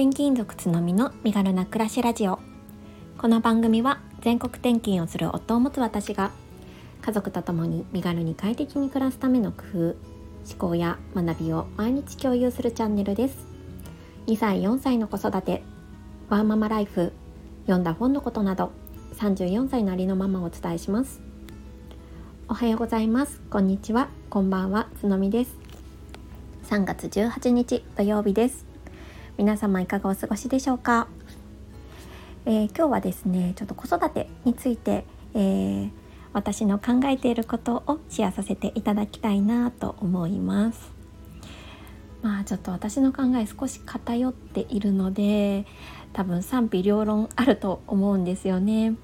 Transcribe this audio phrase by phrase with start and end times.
[0.00, 2.38] 転勤族つのみの身軽な暮らしラジオ。
[3.18, 6.30] この番組は全国転勤をする夫を持つ私が
[7.02, 9.96] 家族と共に身軽に快適に暮らすための工夫思
[10.56, 13.38] 考や学びを毎日共有するチャンネルです。
[14.28, 15.64] 2歳4歳の子育て
[16.28, 17.12] ワーママライフ
[17.62, 18.70] 読んだ本のことなど
[19.16, 21.20] 34歳のありのままをお伝えします。
[22.46, 23.40] おはようございます。
[23.50, 24.10] こんにちは。
[24.30, 24.86] こんばんは。
[25.00, 25.56] つのみです。
[26.70, 28.67] 3月18日土曜日です。
[29.38, 31.06] 皆様いかがお過ごしでしょうか、
[32.44, 35.90] えー、今日はですねちょっと子育てについて、えー、
[36.32, 40.90] 私の考えていることをシェアさせていただきたいなと思います。
[42.20, 45.66] まあちょっと私の考え少し偏っているので
[46.12, 48.96] 多分賛否両論あると思うんですよね。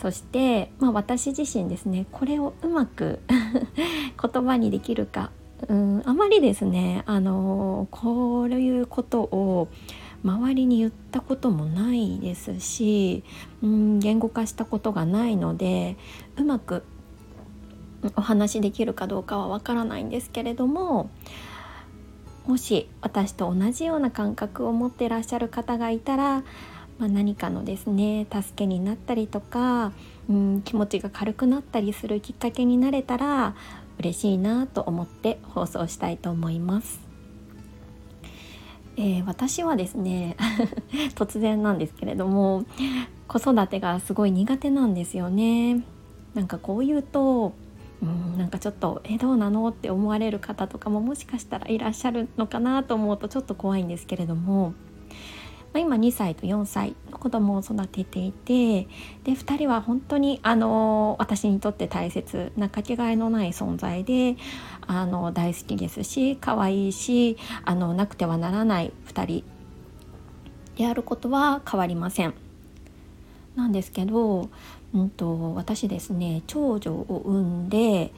[0.00, 5.30] そして、まあ、私自身ですねこれをうまく 言葉にできるか
[5.68, 9.68] うんあまりですねあのこういうことを
[10.24, 13.22] 周りに言ったこともないですし、
[13.62, 15.96] うん、言語化したことがないので
[16.36, 16.84] うまく
[18.16, 21.10] お話しできるかどうかはわからないんですけれども
[22.46, 26.42] もし私と同じような感覚を持ってらっしゃる方がいたら、
[26.98, 29.92] まあ、何かのですね助けになったりとか、
[30.28, 33.56] うん、気持ちが軽くなったりするきっかけになれたら
[33.98, 37.00] 嬉しいなと思って放送したいと思います。
[38.98, 40.36] えー、私はですね
[41.14, 42.64] 突然なんですけれども
[43.28, 45.84] 子育てがすごい苦手なんですよね。
[46.34, 47.52] なんかこう言うと
[48.02, 54.74] うんなんかちょっと「えどうなの?」って思われる方とかももしかしたらいらっしゃるのかなと思うとちょっと怖いんですけれども
[55.76, 58.84] まあ、今2歳と4歳の子供を育てていて
[59.24, 64.36] で2人は本当にあの私にとって大切なかけがえのない存在で
[64.86, 69.44] あの大好きですし可愛いしあのなくてはならない2人
[70.76, 72.34] であることは変わりません。
[73.54, 74.48] なんですけど、
[74.94, 78.12] うんと、私ですね長女を産んで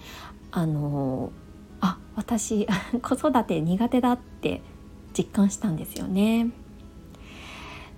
[0.50, 1.32] あの
[1.80, 2.66] あ私
[3.02, 4.62] 子育て苦手だって
[5.16, 6.50] 実感したんですよね。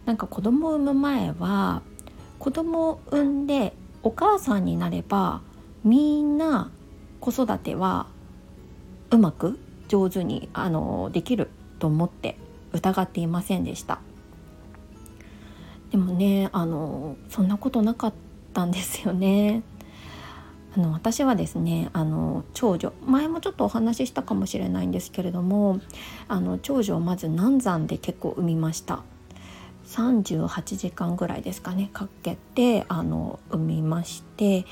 [0.07, 1.83] なんか子供を産む前は
[2.39, 5.43] 子供を産んでお母さんになれば
[5.85, 6.71] みんな
[7.21, 8.07] 子育ては
[9.11, 9.59] うまく
[9.89, 12.37] 上手にあのできると思って
[12.73, 14.01] 疑っていませんでした。
[15.91, 18.15] でもねあのそんなことなかっ
[18.55, 19.63] たんですよね。
[20.77, 25.81] あの私はですねあの長女前もちょっとお話ししたかもしれないんですけれども
[26.29, 29.03] あの長女をまず難産で結構産みました。
[29.91, 34.65] 38時間ぐらいですかねかけてあの産みまして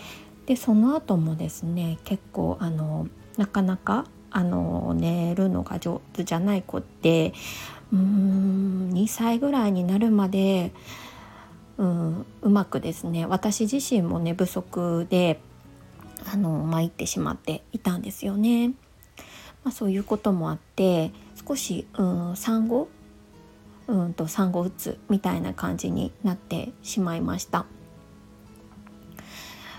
[0.46, 7.32] でその後もですね結構あのなかなかあの寝るのが上手じゃない子って
[7.92, 10.72] うーん2歳ぐらいになるまで
[11.78, 15.40] うんうまくですね私自身も寝不足で
[16.32, 18.68] あの参ってしまっていたんですよね。
[19.64, 21.12] まあ、そういうこともあって
[21.46, 22.88] 少し、うん、産後
[23.88, 27.66] うんと産後うつみたいな感じになってしまいました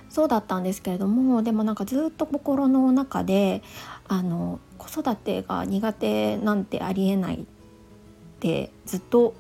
[0.09, 3.61] そうだったんですけれどもでもなんかずっと心の中で
[4.07, 7.45] あの子育てが苦手なんてありえないっ
[8.39, 9.35] てずっと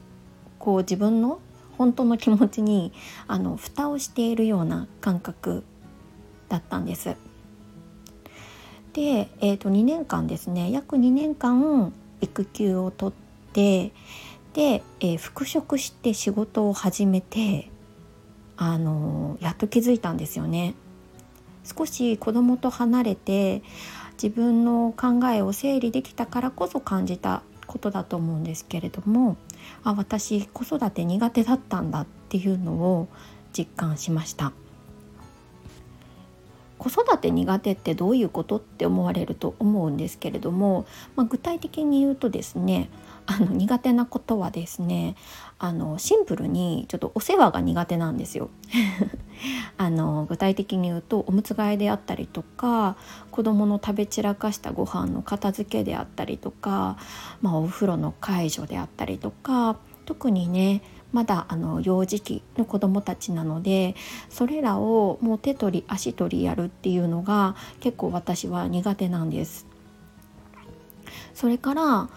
[0.59, 1.39] こう自分の
[1.77, 2.93] 本当の気持ちに
[3.27, 5.63] あの蓋をしているような感覚
[6.49, 7.15] だったんです。
[8.93, 13.91] で、えー、と2年間ですね約2年間育休を取って
[14.59, 17.71] で、えー、復職して仕事を始めて
[18.57, 20.75] あのー、やっと気づいたんですよね。
[21.63, 23.63] 少し子供と離れて
[24.21, 29.37] 自分の考えを整理できたからこそ感じたことだと思うんですけれども
[29.83, 33.07] あ私子育て苦手だったんだっていうのを
[33.53, 34.51] 実感しました
[36.79, 40.85] 子育て苦手ってどういうことって思われると思うんですけれども、
[41.15, 42.89] まあ、具体的に言うとですね
[43.31, 45.15] あの苦手なことはですね
[45.59, 48.49] あのシンプルにちょっとお世話が苦手なんですよ
[49.77, 52.95] あの具体的に言うとおむつ替えであったりとか
[53.29, 56.97] 子供の食べ散らかしたご飯の片付けであったりとか、
[57.43, 59.77] まあ、お風呂の介助であったりとか
[60.07, 63.95] 特にねまだあの幼児期の子どもたちなので
[64.31, 69.67] それらをもう手取り足取りやるっていうのが結構私は苦手なんです。
[71.35, 72.09] それから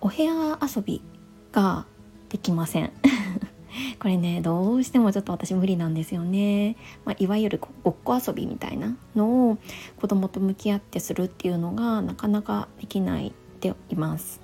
[0.00, 1.02] お部屋遊び
[1.52, 1.86] が
[2.28, 2.92] できません。
[4.00, 9.58] これねどうしてもちょっと私無理なんですよね、まあ、いわゆるごっこ遊びみたいなのを
[10.00, 14.40] 子供と向き合ってするっていうのがなかなかできないでいます。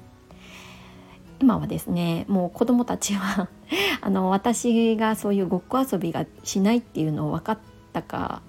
[1.41, 3.49] 今はですねもう子どもたちは
[4.01, 7.59] あの私がそういうごっこ遊びがしないっていうのを分かっ
[7.93, 8.43] たか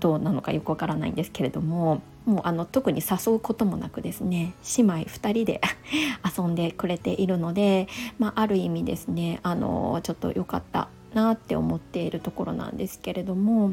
[0.00, 5.60] どうなのかよくわからないんですけれどももうあの特に誘うこともなくですね姉妹2人で
[6.36, 7.88] 遊んでくれているので、
[8.18, 13.72] まあ、ある意味ですねあのちょっと良かったなって思っているところなんですけれども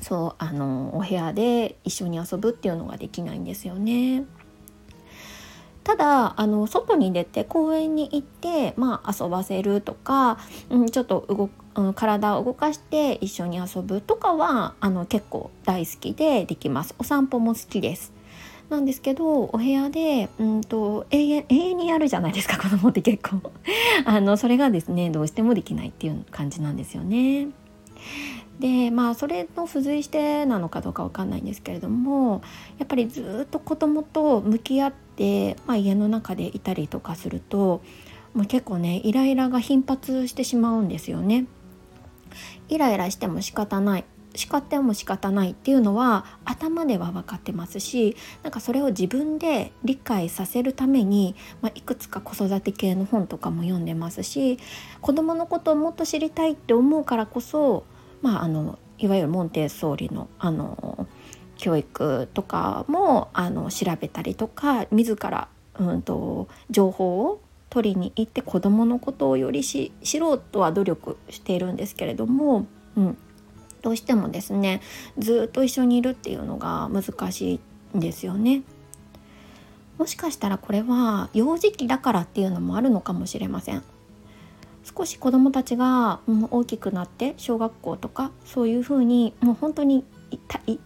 [0.00, 4.24] そうあのお部屋で一緒に遊ぶっていうのができないんですよね。
[5.84, 10.38] ただあの外に出て公園に行って、まあ、遊ばせるとか、
[10.68, 16.94] うん、ちょっと動うん、体を動かして一緒に遊ぶとかはあの結構大好きでできます。
[16.98, 18.12] お散歩も好きです。
[18.68, 23.52] なんですけどお部屋でうんと永遠永遠にやるじゃないですか子供って結構。
[24.04, 27.48] あのそれがですねどうしてもできないっていう感じなんですよね。
[28.60, 32.42] でまあそれの付随してなのかどうかわかんないんですけれども
[32.78, 37.80] やっぱりずっと子供と向き合って、まあ、家の中でいたりとかすると
[38.34, 41.46] もう結構ねイライラが頻発してしまうんですよね。
[42.68, 44.04] イライラしても仕方ない
[44.36, 54.58] 叱っても仕方ないっていうのは頭では分かってますしなんかそれを自分で理解させるために、まあ、いくつか子育て系の本とかも読んでますし
[55.00, 57.84] 子どものことをもっと知りたいって思うからこそ、
[58.22, 61.06] まあ、あのいわゆるモンテッソーリのあの
[61.56, 73.18] 教育とかもあの調べたりとか自ら、うんと情報を取りに行って子どものことをよりし知ろうとは努力しているんですけれども、うん、
[73.82, 74.80] どうしてもですね
[75.18, 77.60] ずっと一緒にいるっていうのが難し
[77.94, 78.62] いんですよね。
[79.98, 83.82] もしかしたらこれは幼児期だからっていうのもあるのかもしれません。
[84.84, 90.04] 少し子どもたちが、うん、大きくなって小学校とかそういうふうにもう本当に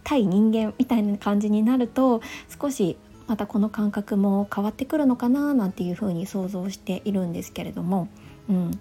[0.03, 2.21] 対人間みたいな感じになると
[2.59, 2.97] 少し
[3.27, 8.07] またこの感覚も変わってくるのかななんていうふうに想像しているんですけれども、
[8.49, 8.71] うん、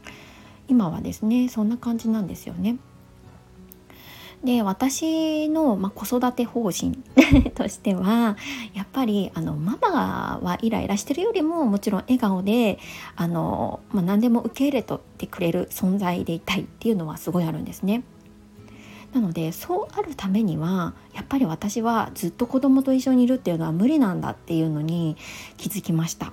[0.68, 2.76] 今はですねそんな感じなんですよね。
[4.44, 6.98] で私の、ま、子育て方針
[7.56, 8.36] としては
[8.74, 12.78] やっぱりあのママはイライラしてるよりももちろん笑顔で
[13.16, 18.02] あの、まあ、何でも受け入れとってくれる存在でいたいっていうのはすごいあるんですね。
[19.14, 25.16] なのでそうあるためにはやっぱり私はずっと子供と一緒にいるっていうのは無理なんだっていうのに
[25.56, 26.32] 気づきました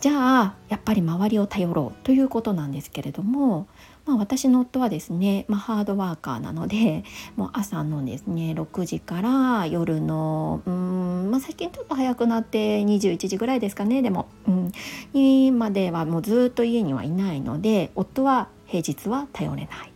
[0.00, 3.66] じゃあやっぱり周りを頼ろうということなんですけれども、
[4.08, 7.04] まあ、私の夫はですね、まあ、ハードワーカーなので
[7.36, 14.72] もう朝のですね6時から夜のうん、まあ、最近ちょっと早くなって21時ぐらいですかねでも、うん、
[15.12, 19.92] にまではもうずっと家にはいないので夫は平日は頼れない。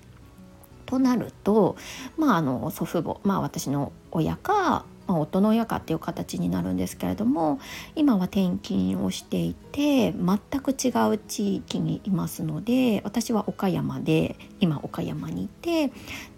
[0.84, 1.76] となると、
[2.18, 7.58] まあ、あの祖父母、まあ、私の親か、まあ、夫の親かっていう形になるんですけれども
[7.94, 15.88] 今は転勤をしていて全く違う地域にいますので私は岡山で今岡山にいて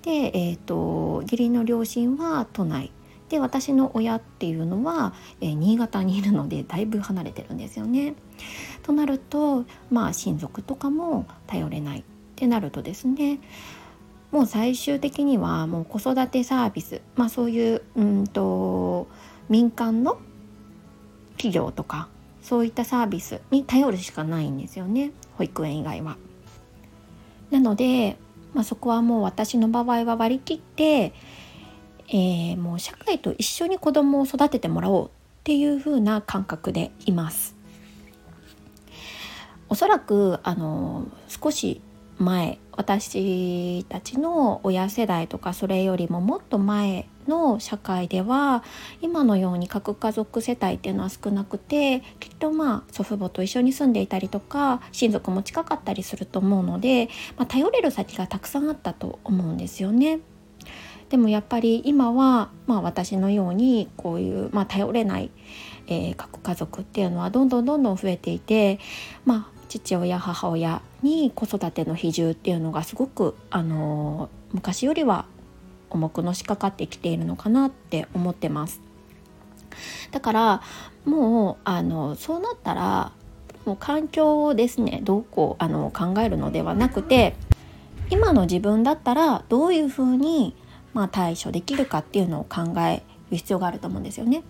[0.03, 2.93] で、えーと、義理の両親は都内
[3.29, 8.15] で私の親っていうのは、えー、新潟にいるのでだいぶ離れてるんですよね。
[8.83, 12.05] となるとまあ親族とかも頼れないっ
[12.37, 13.41] てなるとですね
[14.35, 19.07] もう最終的にはもう子育てサービス、まあ、そういううんと
[19.49, 20.19] 民間の
[21.37, 22.09] 企業とか
[22.43, 26.17] そういったサービスに頼るしかないんですよね保育園以外は。
[27.53, 28.17] なので、
[28.55, 31.15] まあ、そこはもう私の場合は割り切って、
[32.09, 35.11] えー、もう社会と一緒に子供を育ててもらおうっ
[35.45, 37.55] ていう風な感覚でいます。
[39.69, 41.81] おそらくあの少し
[42.25, 48.65] 前私たちの親世代とかそれよりももっと前の社会では
[49.01, 60.21] 今のように核家族世帯っていうのは少なくてきっとまあ祖父母と一緒に住んでいたりとか親族も近かったりすると思うので、まあ、頼れる先がたくさんあったと思うんですよね。
[61.11, 65.31] でもやっぱり今は、まあ、私のようにこういう、まあ、頼れない、
[65.87, 68.81] えー、核家族っていうのはどんどんどんどん増えていて、
[69.25, 75.27] まあ、父親母親に子育ての比重っていうのがすごくあの昔よりは
[75.91, 78.81] 重くのしかかってきているのかなって思ってます。
[80.11, 80.63] だから
[81.05, 83.13] もうあのそうなったら
[83.65, 87.35] もう環境をですねどうこうあの考えるのではなくて
[88.11, 90.55] 今の自分だったらどういうふうに、
[90.93, 94.43] まあ、対処できるかっていうのを考える必要があると思うんですよね。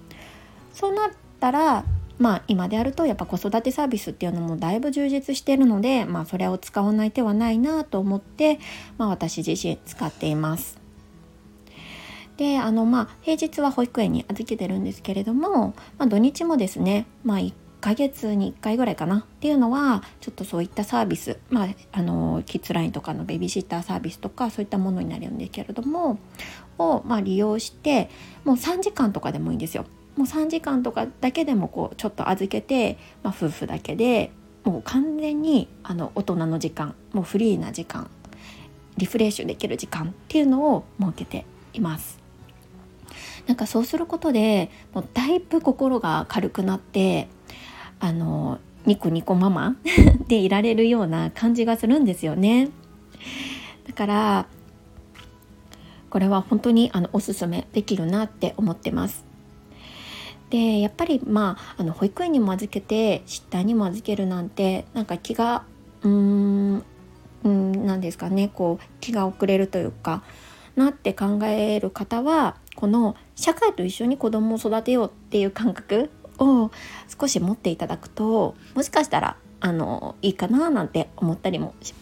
[0.72, 1.84] そうなったら
[2.18, 8.58] まあ今であるとやっぱ子育てサービスっていうのもだいぶ充実してるのでまあそれを使わない手はないなと思って、
[8.98, 10.78] まあ、私自身使っています。
[12.36, 26.18] であのまあ平日は保育園に預けてるんですけれども、まあ、土日もですね、まあ、1ヶ月に1回ぐらいかなっていうのはちょっとそういったサービス、まあ、あのキッズラインとかのベビーシッターサービスとかそういったものになるんですけれども
[26.78, 28.10] を、まあ、利用して
[28.44, 29.84] もう3時間とかでもいいんですよ。
[30.16, 34.30] もう3時間とかだけでもこうちょっと預けて、まあ、夫婦だけで
[34.64, 38.08] もう完全にあの大人の時間もうフリーな時間
[38.96, 42.22] リフレッシュできる時間っていうのを設けています。
[43.46, 47.28] なんかそうすることでもうだいぶ心が軽くなって
[48.00, 49.76] あのニコニコママ
[50.28, 52.70] でいられるような感じがするんですよね。
[53.86, 54.46] だから
[56.08, 59.33] これは本当にあのおすすめできるなって思ってます。
[60.50, 65.64] でやっぱりまああの保育園にも預けてシッターにも預けるなんてなんか気が
[66.02, 66.84] うーん
[67.44, 68.50] 何ですかね。
[68.52, 70.22] こう気が遅れるというか
[70.76, 76.70] なって考える方はこの社会と一緒に子供を育てようっていう感覚を
[77.20, 81.94] 少し持っていただくともしかしたらあのいいかななんて思ったりもし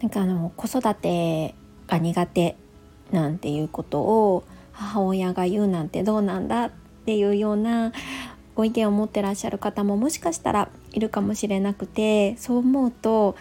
[0.00, 1.54] なんかあの子育て
[1.86, 2.56] が苦手
[3.10, 6.70] なんていうことを母親が言うなんてどうなんだっ
[7.08, 7.92] ていうような
[8.54, 13.34] ご意見を持ってらっしゃる方ももしかしたらいるかもしれなくてそう思うと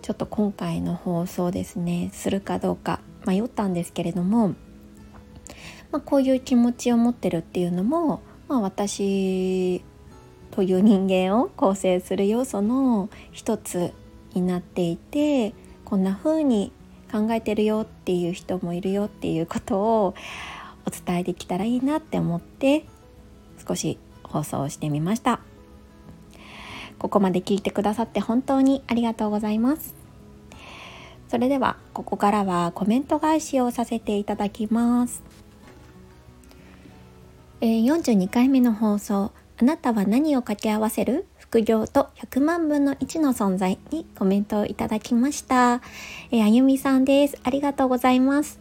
[0.00, 4.48] ちょっと今回の放送ですねするかどうか迷ったんですけれども、
[5.92, 9.84] まあ、こういう気持ちを持ってるっていうのも、まあ、私
[10.50, 13.92] という人間を構成する要素の一つ
[14.34, 16.72] になっていてこんな風に
[17.12, 20.14] 考えてるよっていう人もいるよっていうことを
[20.84, 22.84] お伝えできたらいいなって思って
[23.66, 25.40] 少し放送してみました。
[26.98, 29.94] ここまで聞いてくださって本当にありがとうございます。
[31.28, 35.22] それではここからはコメント返しをさせていただきます。
[37.60, 45.82] えー、42回目の放送「あなたは何を掛け合わせる?」副業と100万分の1の存在にコメントをいただきました。
[46.30, 47.38] えー、あゆみさんです。
[47.42, 48.58] ありがとうございます。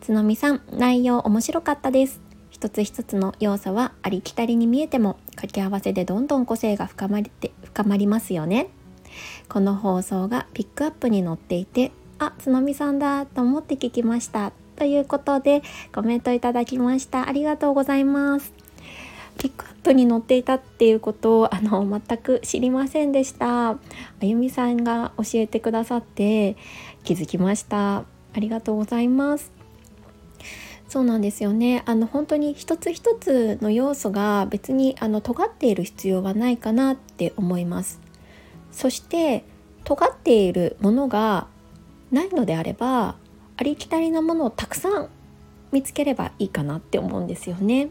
[0.00, 2.27] つのみさん、内容面白かったです。
[2.58, 8.68] 一つ一つの要素はありきたりに見えても掛け合わせでどんどん個性が深まって深まりますよね。
[9.48, 14.50] この放送がピックアップに載っていてあつのみさんだと思って聞きました。
[14.74, 15.62] ということで
[15.94, 17.28] コメントいただきました。
[17.28, 18.52] ありがとうございます。
[19.38, 23.70] ピックアップに載っていたっていうことをあの全く知りませんでした。
[23.70, 23.78] あ
[24.20, 26.56] ゆみさんが教えてくださって
[27.04, 27.98] 気づきました。
[27.98, 28.04] あ
[28.40, 29.57] りがとうございます。
[30.88, 31.82] そうなんですよね。
[31.84, 38.00] あの本当に一つ一つの要素が別にあの尖っている必要はないかなって思います。
[38.72, 39.44] そして
[39.84, 41.46] 尖っているものが
[42.10, 43.16] ないのであれば
[43.56, 45.08] ありきたりなものをたくさん
[45.72, 47.90] 見つければいいかなって思うんですよね。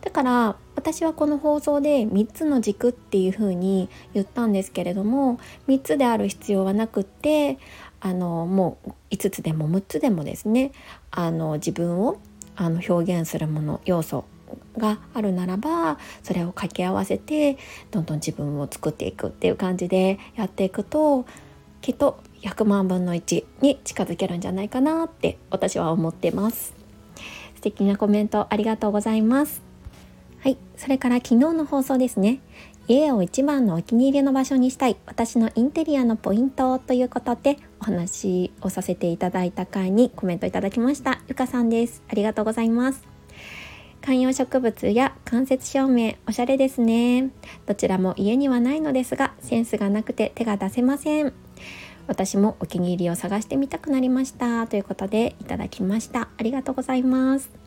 [0.00, 7.58] だから私はこの放送で3つの軸っていう風に言ったんですけれども3つである必要はなくって
[8.00, 10.72] あのもう5つでも6つでもですね
[11.10, 12.20] あの自分を
[12.56, 14.24] あの表現するもの要素
[14.76, 17.58] があるならばそれを掛け合わせて
[17.90, 21.26] どんどん自分を作っていくっていう感じでやっていくと
[21.80, 26.74] きっと100万分の1に近づけるんじゃないかなって私は思ってます。
[27.56, 29.67] 素敵なコメントありがとうございます。
[30.40, 30.56] はい。
[30.76, 32.40] それから昨日の放送ですね。
[32.86, 34.96] 家を一番のお気に入りの場所にしたい。
[35.04, 41.20] 私のインテリアのポイントということでお話をさせていただいた回にコメントいただきました。
[41.28, 42.02] ゆかさんです。
[42.08, 43.02] ありがとうございます。
[44.00, 47.30] 観葉植物や間接照明おしゃれですね。
[47.66, 51.34] どちらも家にはないのですがセンスがなくて手が出せません。
[52.06, 54.66] 私もお気に入りを探してみたくなりました。
[54.66, 56.28] ということでいただきました。
[56.38, 57.57] ありがとうございます。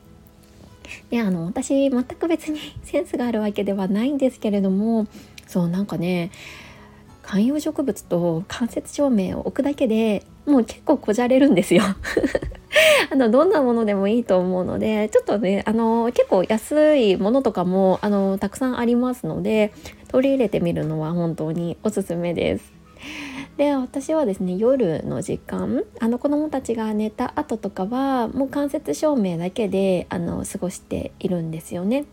[1.09, 5.07] であの私全く別に センスがあるわけではないんですけれども
[5.47, 6.31] そうなんかね
[7.23, 11.83] 観葉植物と間接照明を置くだけでもう結構こじゃれるんですよ
[13.11, 19.71] あのどんなものでもいいと思うのでちょっとねあの結構安いものとかもあのたくさんありますので
[20.07, 22.80] 取り入れてみるのは本当におすすめです。
[23.57, 32.05] で私はですね夜の時間あの子どもたちが寝た後とかはもう間接照明だけであの過ごしているんですよね。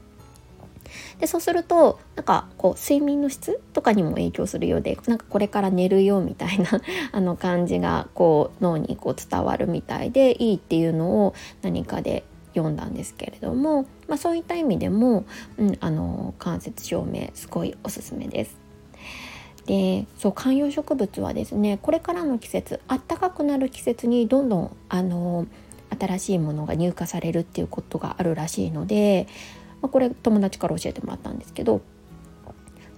[1.20, 6.80] でそうするとなんかこう睡眠の質とかにも影響するようでなんかこれから寝るよみたいな
[7.12, 15.24] あの感じがこう脳にこう伝わるみたいでいいっていうのを何かで読んだんですけれども、まあ、そういった意味でも、
[15.58, 18.67] うん、あの間接照明すごいおすすめです。
[19.68, 25.46] でそう観葉植物はですねこれからの季節あったかくなる季節にどんどんあの
[25.90, 29.28] 新しいものが入荷されるっていうことがあるらしいので、
[29.82, 31.82] まあ、これ友達から教えてもらったんですけど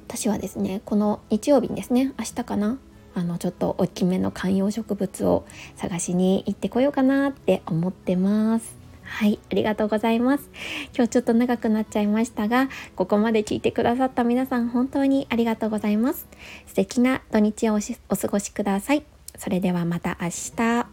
[0.07, 2.79] 私はですねこの日曜日にですね明日かな
[3.15, 8.80] あのちょっと大きめの観葉植物を探しに行ってこようかなって思ってます。
[9.11, 10.49] はいありがとうございます。
[10.95, 16.27] 今日ちょっと長くなっちゃいましたがここまで聞いてくださった皆さん本当にありがとうございます。
[16.67, 19.05] 素敵な土日をお過ごしください。
[19.37, 20.90] それではまた明日。